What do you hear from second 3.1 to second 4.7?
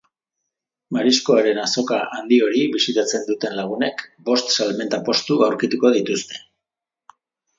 duten lagunek bost